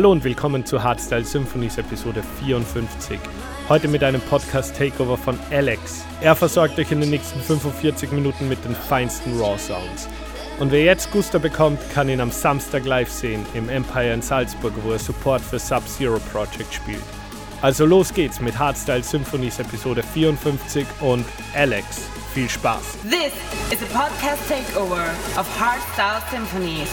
Hallo 0.00 0.12
und 0.12 0.24
willkommen 0.24 0.64
zu 0.64 0.82
Hardstyle 0.82 1.26
Symphonies 1.26 1.76
Episode 1.76 2.22
54. 2.42 3.20
Heute 3.68 3.86
mit 3.86 4.02
einem 4.02 4.22
Podcast 4.22 4.74
Takeover 4.74 5.18
von 5.18 5.38
Alex. 5.50 6.06
Er 6.22 6.34
versorgt 6.34 6.78
euch 6.78 6.90
in 6.90 7.02
den 7.02 7.10
nächsten 7.10 7.38
45 7.38 8.10
Minuten 8.12 8.48
mit 8.48 8.64
den 8.64 8.74
feinsten 8.74 9.38
Raw 9.38 9.58
Sounds. 9.58 10.08
Und 10.58 10.72
wer 10.72 10.84
jetzt 10.84 11.10
Guster 11.10 11.38
bekommt, 11.38 11.78
kann 11.92 12.08
ihn 12.08 12.22
am 12.22 12.30
Samstag 12.30 12.86
live 12.86 13.10
sehen 13.10 13.44
im 13.52 13.68
Empire 13.68 14.14
in 14.14 14.22
Salzburg, 14.22 14.72
wo 14.84 14.92
er 14.92 14.98
Support 14.98 15.42
für 15.42 15.58
Sub-Zero 15.58 16.18
Project 16.32 16.72
spielt. 16.72 17.04
Also 17.60 17.84
los 17.84 18.14
geht's 18.14 18.40
mit 18.40 18.58
Hardstyle 18.58 19.02
Symphonies 19.02 19.58
Episode 19.58 20.02
54 20.02 20.86
und 21.00 21.26
Alex. 21.54 22.08
Viel 22.32 22.48
Spaß. 22.48 22.96
This 23.02 23.34
is 23.70 23.82
a 23.82 23.98
podcast 23.98 24.48
takeover 24.48 25.10
of 25.36 25.46
Hardstyle 25.60 26.22
Symphonies. 26.30 26.88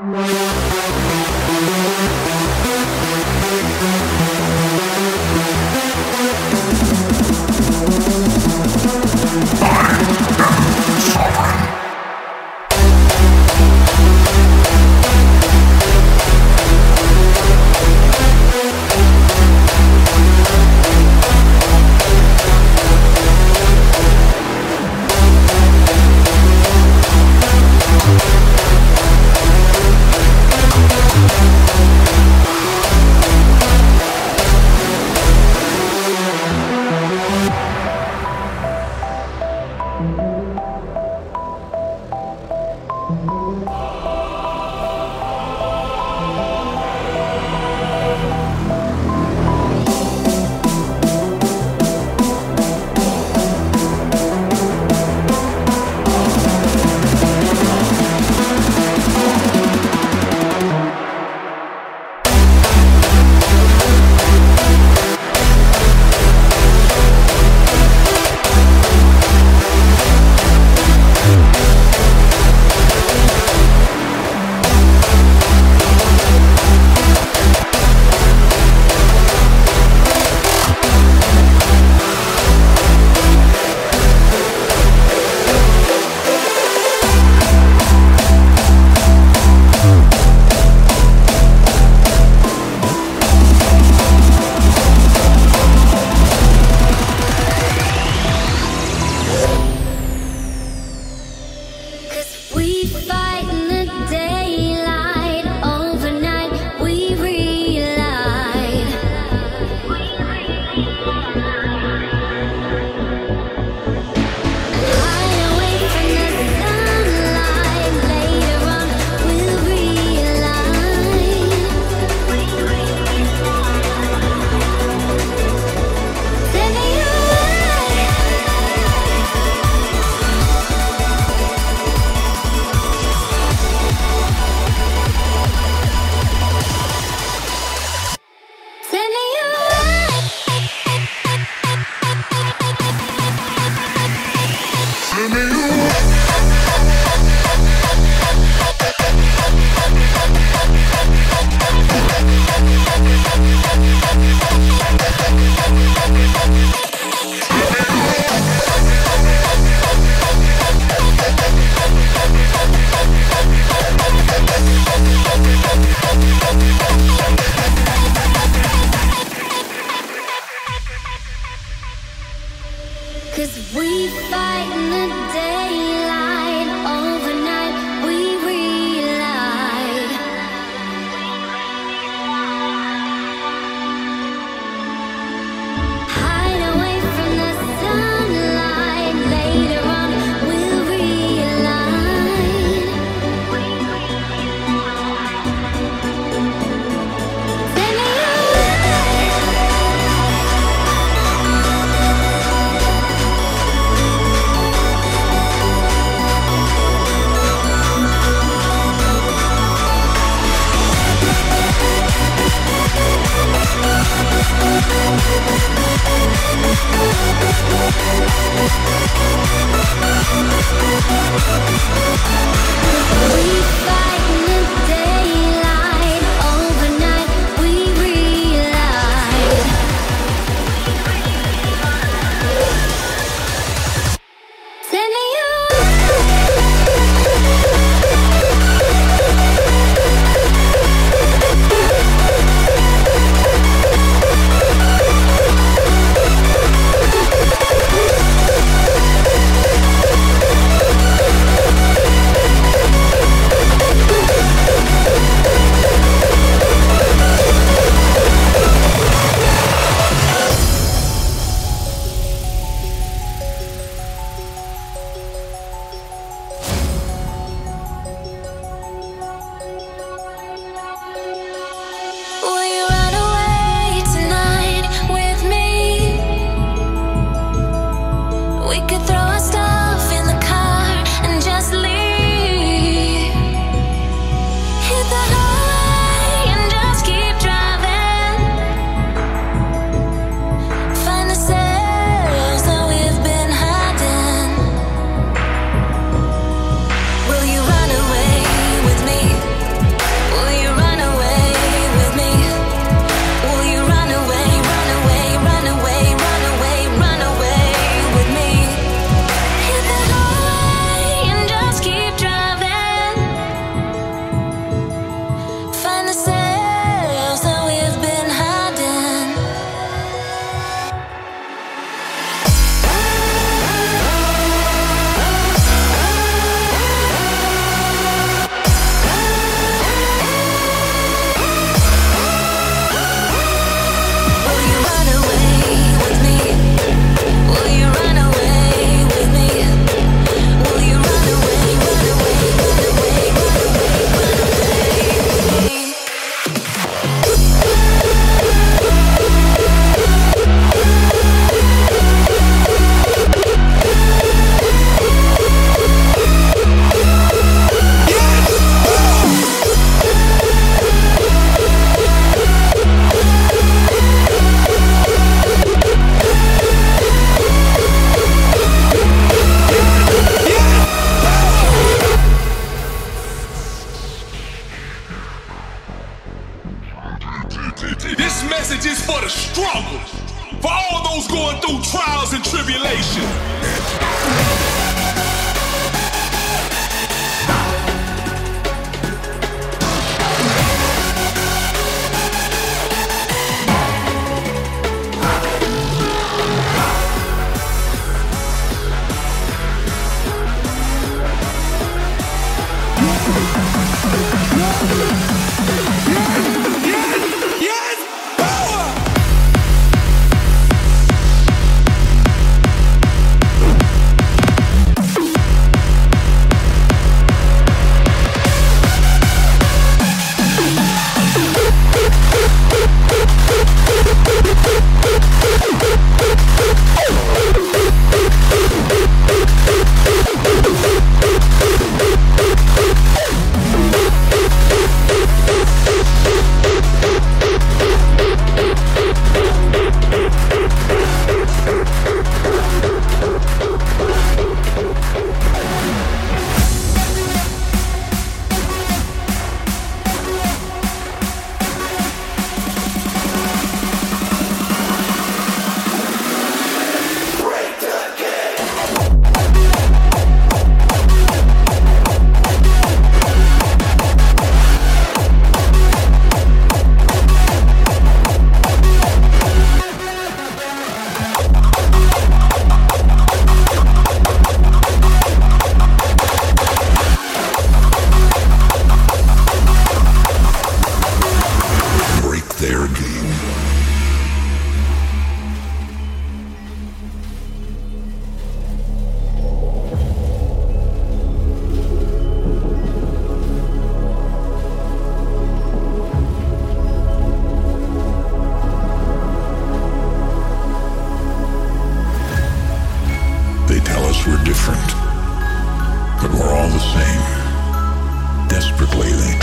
No. 0.00 0.37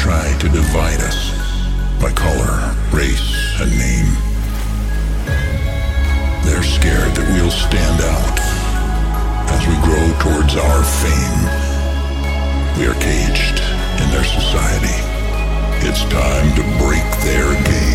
try 0.06 0.38
to 0.38 0.48
divide 0.50 1.02
us 1.02 1.34
by 2.00 2.12
color, 2.12 2.76
race, 2.94 3.34
and 3.60 3.72
name. 3.72 4.12
They're 6.46 6.62
scared 6.62 7.16
that 7.18 7.26
we'll 7.34 7.50
stand 7.50 8.00
out 8.14 8.38
as 9.50 9.62
we 9.66 9.74
grow 9.82 10.06
towards 10.22 10.54
our 10.62 10.84
fame. 11.02 11.42
We 12.78 12.86
are 12.86 13.00
caged 13.02 13.58
in 13.98 14.08
their 14.14 14.30
society. 14.30 15.00
It's 15.90 16.04
time 16.14 16.54
to 16.54 16.64
break 16.86 17.08
their 17.26 17.50
game. 17.66 17.95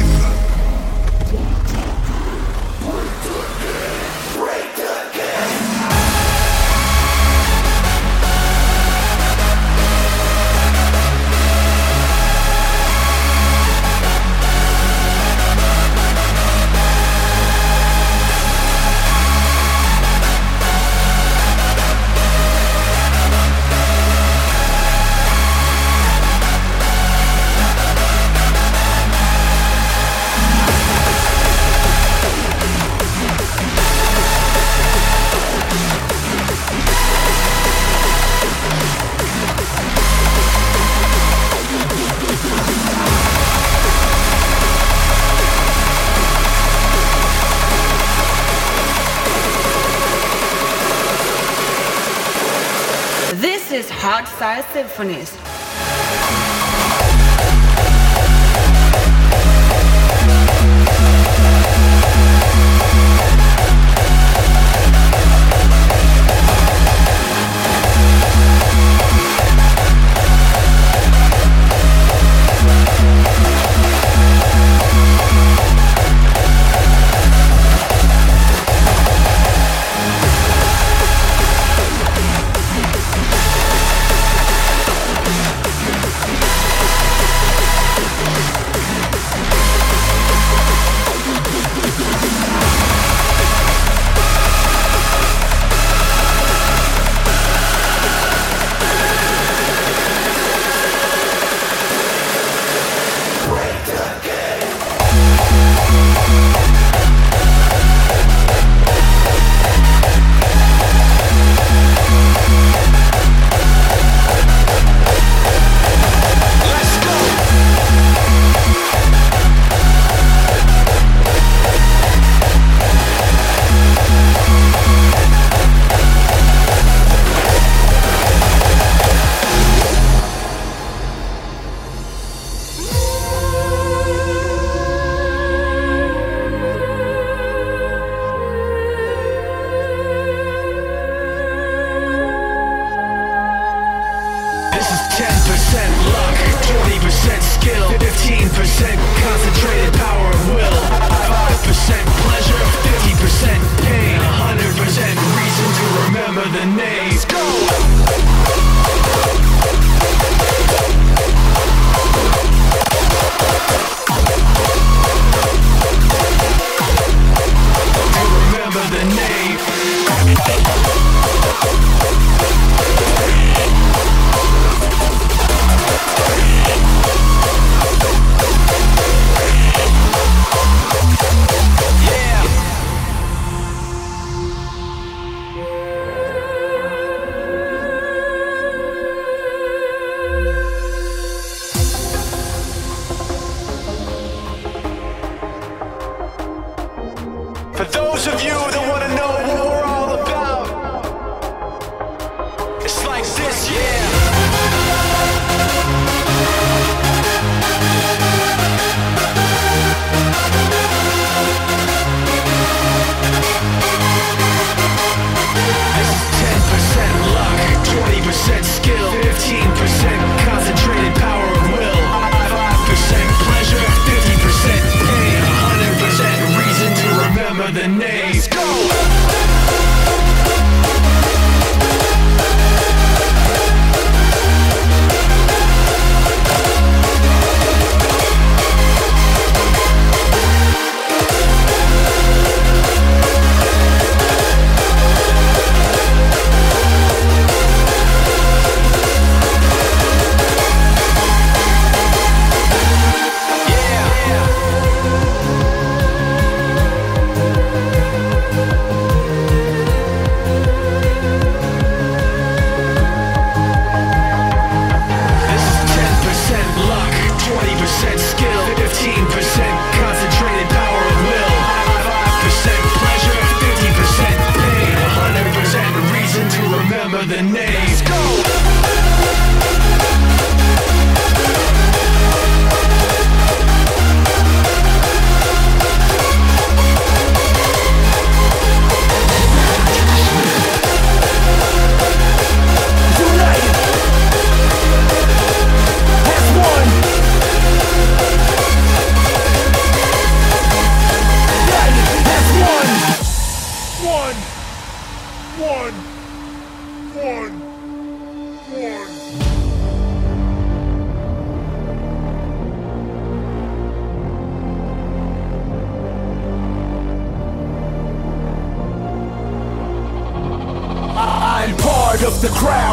Symphonies. 54.41 55.50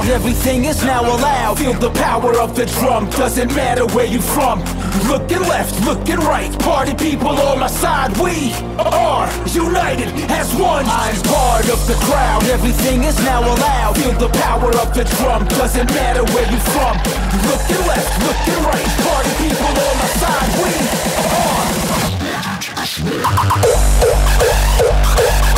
Everything 0.09 0.65
is 0.65 0.83
now 0.83 1.01
allowed. 1.01 1.59
Feel 1.59 1.73
the 1.73 1.91
power 1.91 2.39
of 2.39 2.55
the 2.55 2.65
drum, 2.65 3.09
doesn't 3.11 3.55
matter 3.55 3.85
where 3.95 4.05
you 4.05 4.21
from. 4.21 4.59
Looking 5.07 5.41
left, 5.41 5.79
looking 5.85 6.17
right, 6.17 6.51
party 6.59 6.93
people 6.93 7.29
on 7.29 7.59
my 7.59 7.67
side. 7.67 8.17
We 8.17 8.53
are 8.77 9.29
united 9.47 10.09
as 10.31 10.53
one. 10.55 10.85
I'm 10.87 11.21
part 11.23 11.69
of 11.69 11.85
the 11.87 11.95
crowd, 12.05 12.43
everything 12.45 13.03
is 13.03 13.17
now 13.19 13.41
allowed. 13.41 13.97
Feel 13.97 14.13
the 14.13 14.29
power 14.39 14.75
of 14.77 14.93
the 14.93 15.03
drum, 15.17 15.45
doesn't 15.47 15.93
matter 15.93 16.23
where 16.33 16.49
you 16.51 16.59
from. 16.75 16.97
Looking 17.47 17.85
left, 17.87 18.19
looking 18.27 18.63
right, 18.63 18.87
party 19.05 19.31
people 19.43 19.67
on 19.67 19.97
my 20.01 20.07
side. 20.19 20.51
We 20.63 20.71
united 23.07 25.56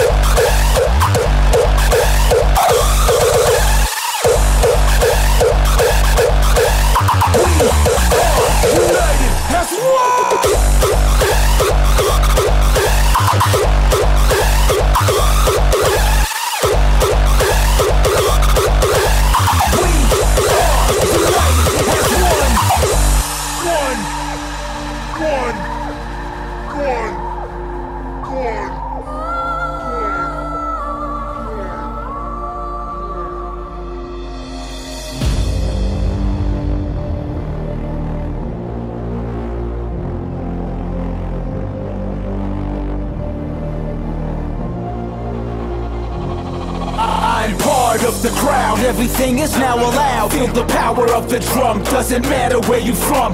everything 49.19 49.43
is 49.43 49.57
now 49.57 49.75
allowed. 49.75 50.31
Feel 50.31 50.47
the 50.47 50.65
power 50.65 51.11
of 51.13 51.29
the 51.29 51.39
drum, 51.39 51.83
doesn't 51.83 52.23
matter 52.23 52.59
where 52.69 52.79
you 52.79 52.93
from. 52.93 53.33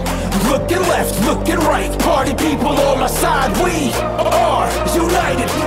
Looking 0.50 0.82
left, 0.90 1.20
looking 1.26 1.58
right, 1.58 1.92
party 2.00 2.34
people 2.34 2.70
on 2.70 3.00
my 3.00 3.08
side. 3.08 3.52
We 3.64 3.92
are 3.94 4.68
united 4.96 5.65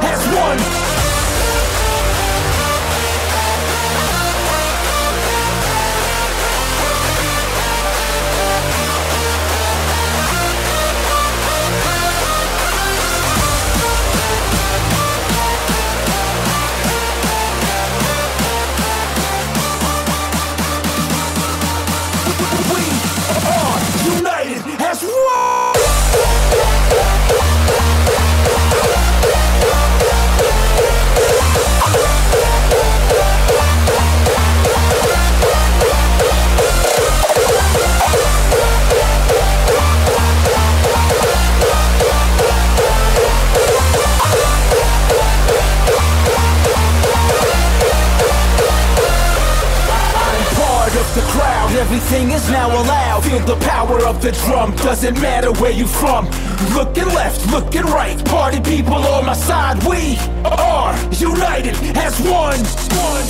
the 54.21 54.33
drum, 54.33 54.75
doesn't 54.77 55.21
matter 55.21 55.53
where 55.53 55.71
you 55.71 55.87
from. 55.87 56.27
Looking 56.75 57.07
left, 57.15 57.47
looking 57.51 57.83
right, 57.83 58.23
party 58.27 58.61
people 58.61 58.95
on 58.95 59.27
my 59.27 59.35
side. 59.35 59.83
We 59.85 60.19
are 60.45 60.97
united 61.13 61.77
as 61.97 62.19
one, 62.21 62.59
one, 62.97 63.28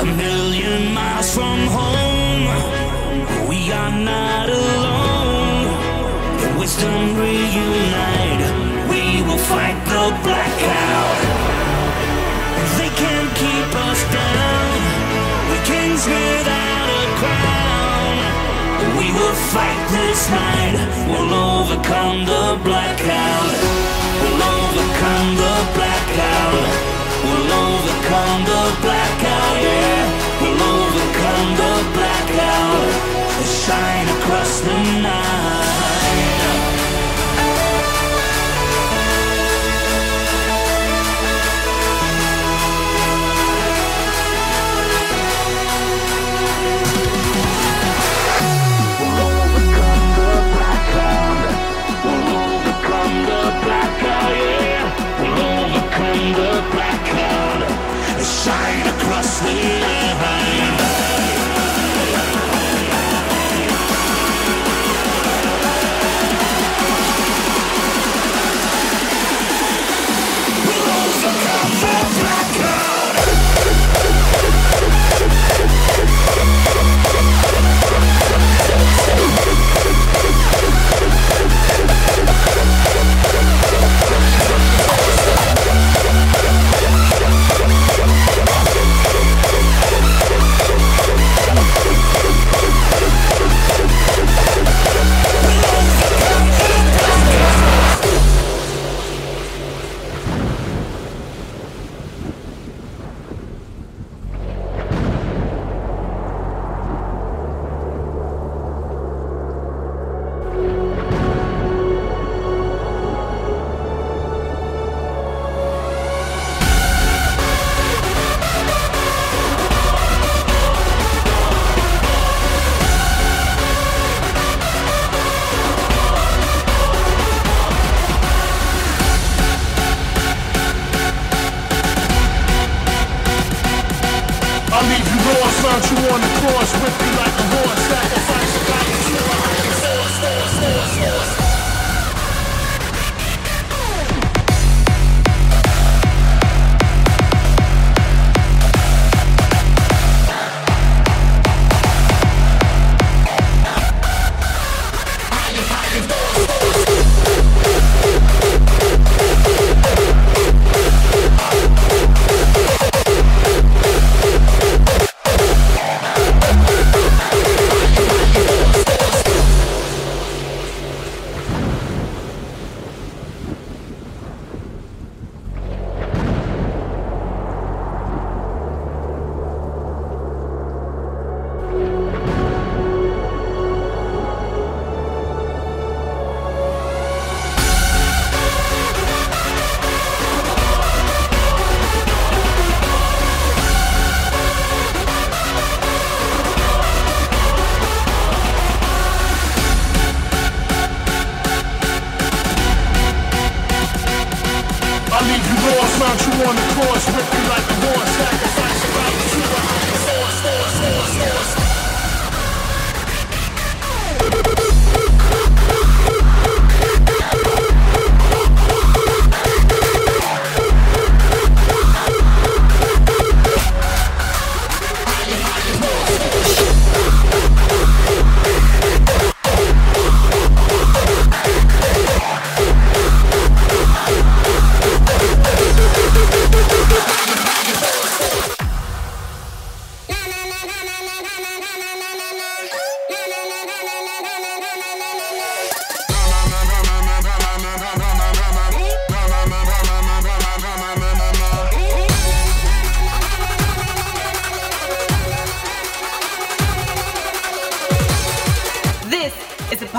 A 0.00 0.02
million 0.02 0.94
miles 0.94 1.34
from 1.34 1.60
home, 1.68 2.48
we 3.46 3.70
are 3.70 3.92
not 3.92 4.48
alone. 4.48 5.68
Wisdom 6.58 7.16
reunite, 7.20 8.44
we 8.88 9.20
will 9.26 9.42
fight 9.52 9.76
the 9.92 10.04
blackout. 10.24 11.20
They 12.78 12.88
can't 12.96 13.30
keep 13.42 13.70
us 13.88 14.00
down. 14.08 14.72
We're 15.50 15.64
kings 15.68 16.02
without 16.06 16.88
a 17.00 17.04
crown. 17.20 18.16
We 18.96 19.12
will 19.12 19.36
fight 19.52 19.82
this 19.92 20.20
night. 20.30 20.76
We'll 21.10 21.34
overcome 21.34 21.99
sleep. 59.40 59.99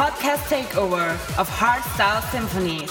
podcast 0.01 0.49
takeover 0.49 1.11
of 1.37 1.47
Hardstyle 1.47 2.23
Symphonies. 2.31 2.89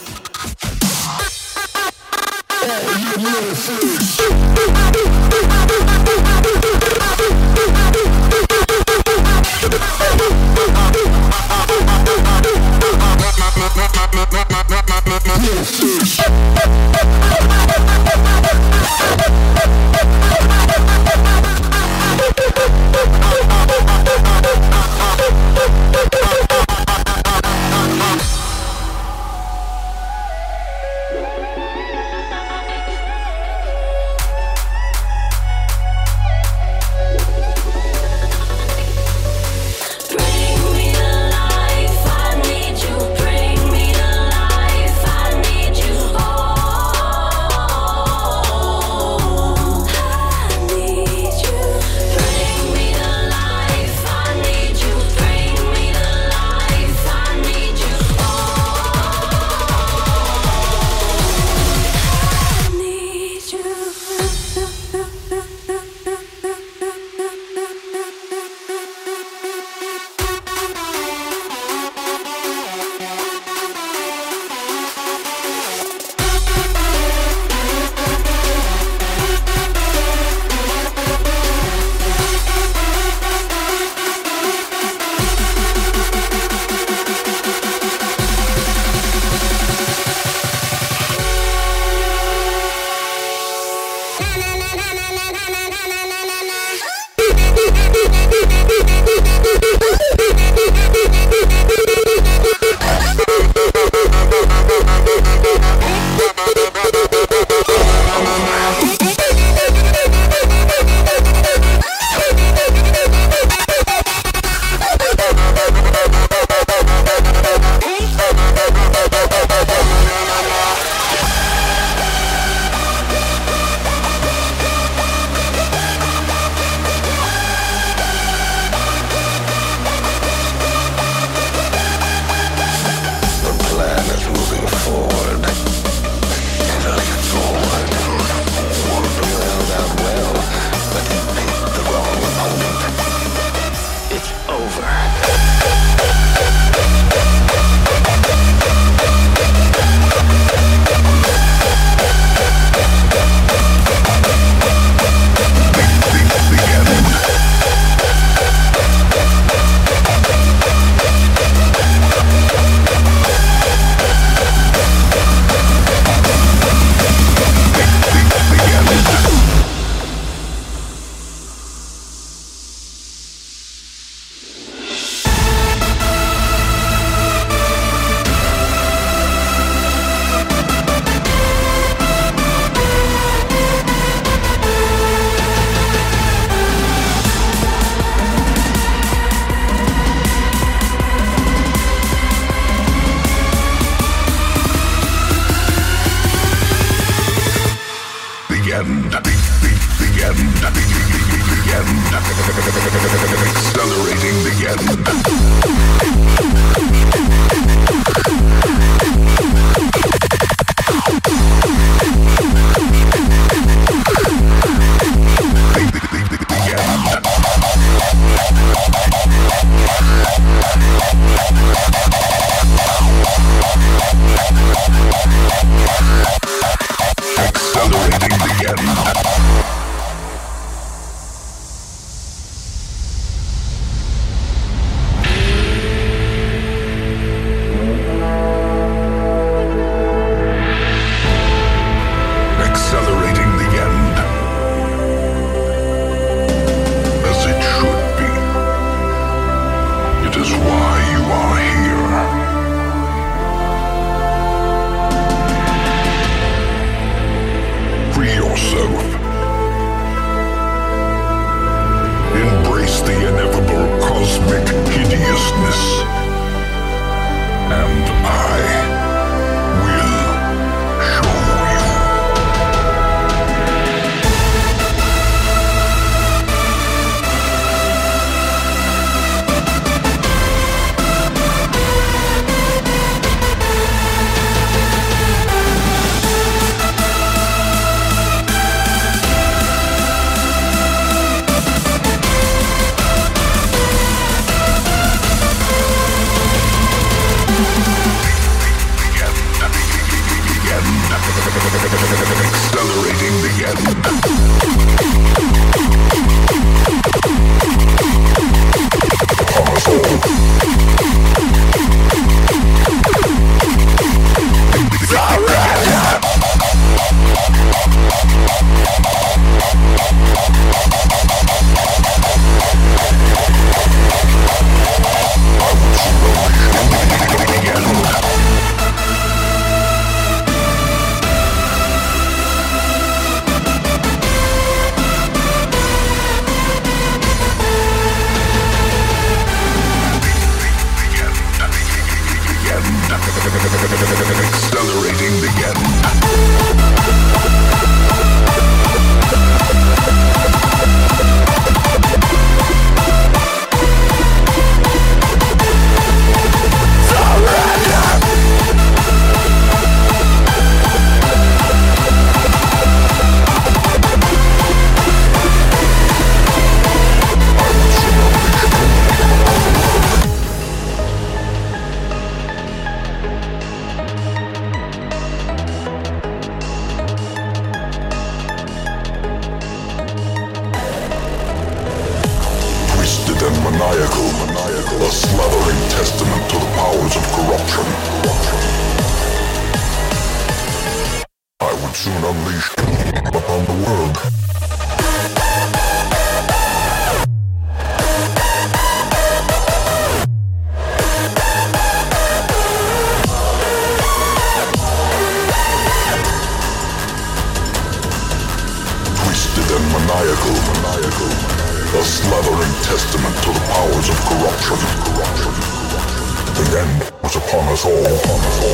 End 416.73 417.13
was 417.21 417.35
upon 417.35 417.67
us 417.73 417.85
all. 417.85 418.07
Upon 418.07 418.41
us 418.47 418.65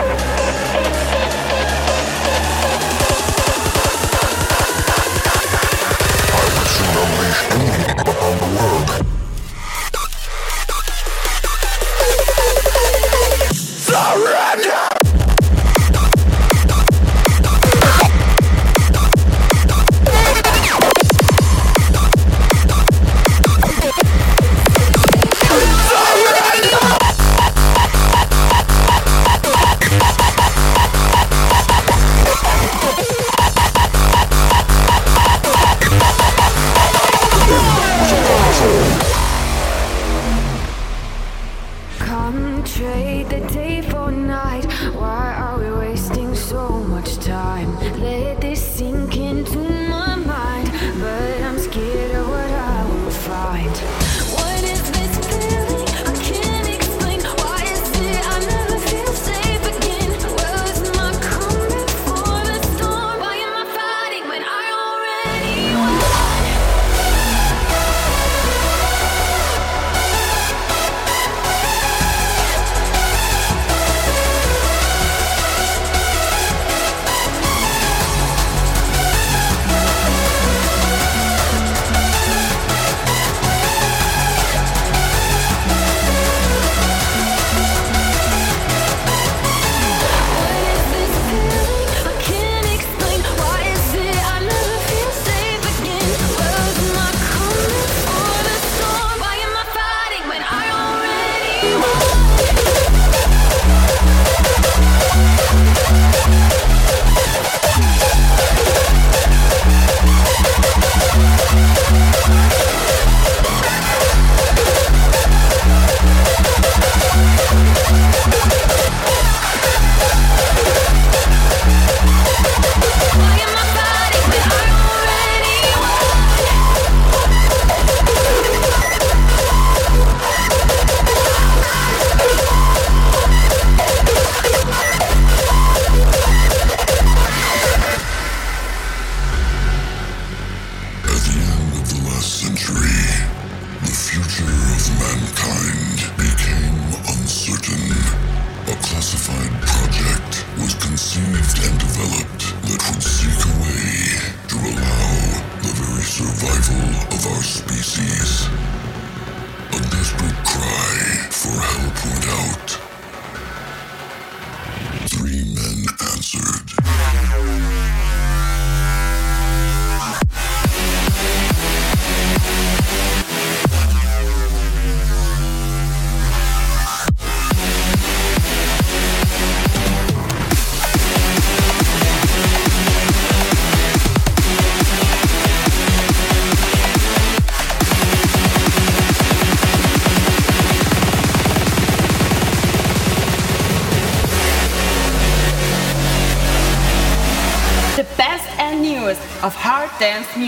all. 0.00 0.05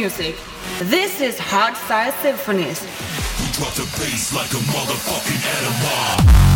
music. 0.09 0.37
This 0.85 1.21
is 1.21 1.39
Hard 1.39 1.77
Style 1.77 2.13
Symphonies. 2.23 2.81
We 2.81 3.53
drop 3.53 3.75
the 3.75 3.85
bass 4.01 4.33
like 4.33 4.51
a 4.53 4.63
motherfucking 4.73 5.43
animal. 5.61 6.48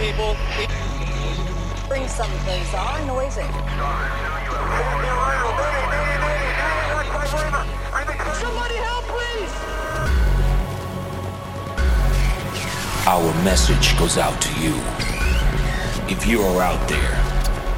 people. 0.00 0.34
Bring 1.86 2.08
some 2.08 2.32
of 2.32 2.46
these 2.46 2.72
are 2.74 3.04
noisy. 3.06 3.42
Somebody 8.40 8.76
help, 8.76 9.04
please! 9.12 9.54
Our 13.06 13.44
message 13.44 13.98
goes 13.98 14.16
out 14.16 14.40
to 14.40 14.52
you. 14.60 14.74
If 16.08 16.26
you 16.26 16.40
are 16.40 16.62
out 16.62 16.88
there 16.88 17.14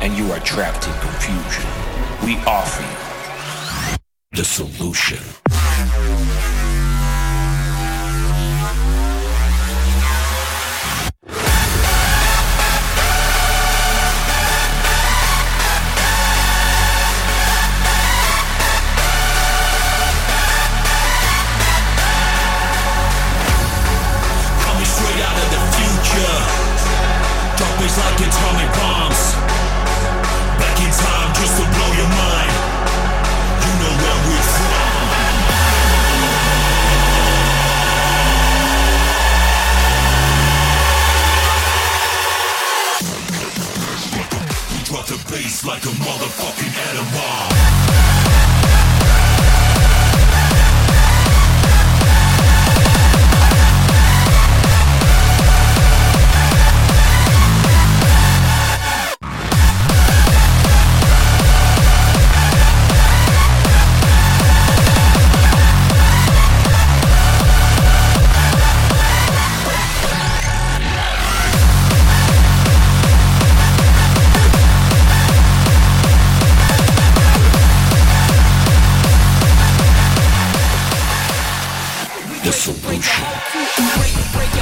and 0.00 0.16
you 0.16 0.30
are 0.30 0.40
trapped 0.40 0.86
in 0.86 0.94
confusion, 1.00 1.68
we 2.24 2.36
offer 2.46 2.82
you 2.82 3.98
the 4.38 4.44
solution. 4.44 5.18
break, 83.76 84.32
break 84.32 84.61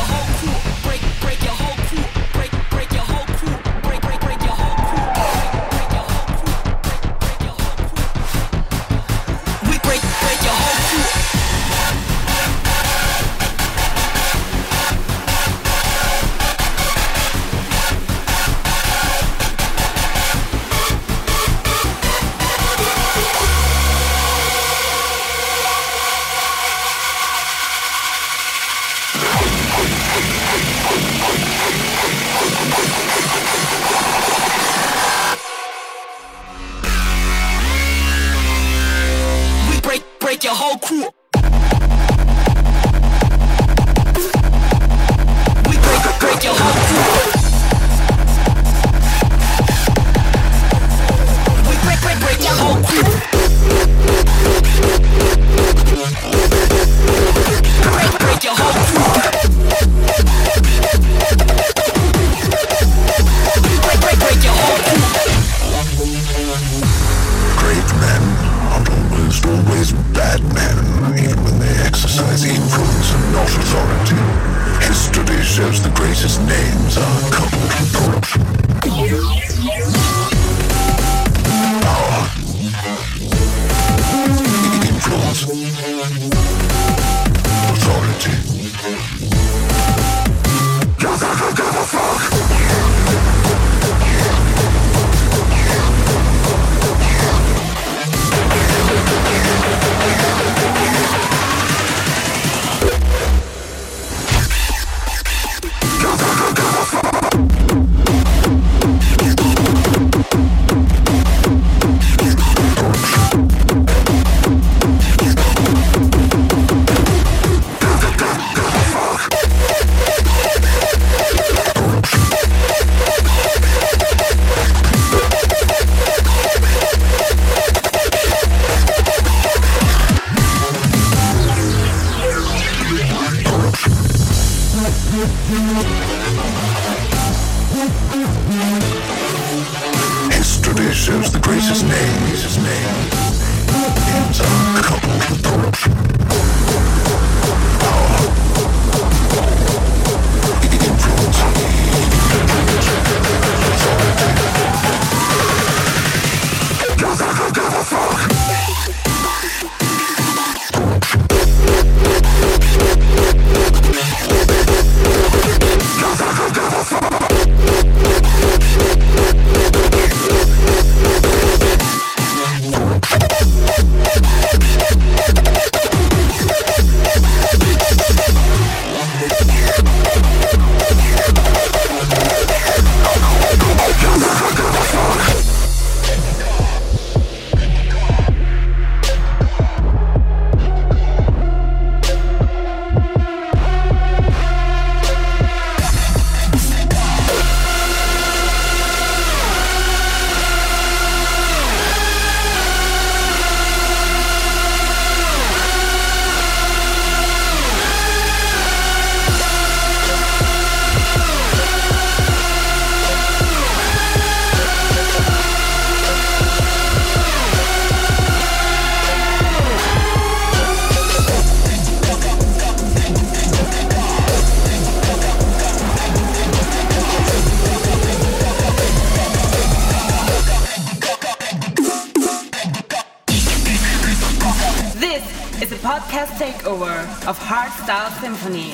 Symphony. 238.21 238.70